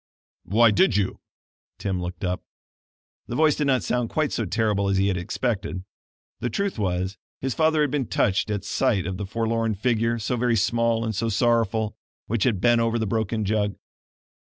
"Why 0.45 0.71
did 0.71 0.97
you?" 0.97 1.19
Tim 1.77 2.01
looked 2.01 2.23
up. 2.23 2.41
The 3.27 3.35
voice 3.35 3.55
did 3.55 3.67
not 3.67 3.83
sound 3.83 4.09
quite 4.09 4.31
so 4.31 4.45
terrible 4.45 4.89
as 4.89 4.97
he 4.97 5.09
had 5.09 5.15
expected. 5.15 5.83
The 6.39 6.49
truth 6.49 6.79
was 6.79 7.19
his 7.39 7.53
father 7.53 7.81
had 7.81 7.91
been 7.91 8.07
touched 8.07 8.49
at 8.49 8.65
sight 8.65 9.05
of 9.05 9.17
the 9.17 9.27
forlorn 9.27 9.75
figure, 9.75 10.17
so 10.17 10.37
very 10.37 10.55
small 10.55 11.05
and 11.05 11.13
so 11.13 11.29
sorrowful, 11.29 11.95
which 12.25 12.45
had 12.45 12.59
bent 12.59 12.81
over 12.81 12.97
the 12.97 13.05
broken 13.05 13.45
jug. 13.45 13.75